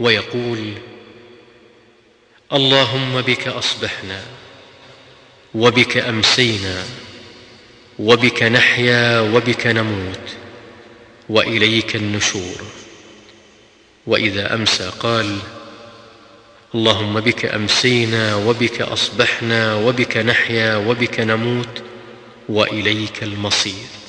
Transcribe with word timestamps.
ويقول 0.00 0.72
اللهم 2.52 3.20
بك 3.20 3.48
أصبحنا 3.48 4.22
وبك 5.54 5.96
أمسينا 5.96 6.84
وبك 7.98 8.42
نحيا 8.42 9.20
وبك 9.20 9.66
نموت 9.66 10.36
وإليك 11.28 11.96
النشور. 11.96 12.62
وإذا 14.06 14.54
أمسى 14.54 14.90
قال 15.00 15.38
اللهم 16.74 17.20
بك 17.20 17.44
أمسينا 17.44 18.34
وبك 18.34 18.82
أصبحنا 18.82 19.74
وبك 19.74 20.16
نحيا 20.16 20.76
وبك 20.76 21.20
نموت 21.20 21.82
وإليك 22.48 23.22
المصير. 23.22 23.99